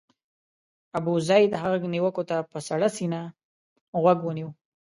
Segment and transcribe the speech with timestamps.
[0.97, 3.19] ابوزید هغو نیوکو ته په سړه سینه
[4.01, 4.49] غوږ ونیو.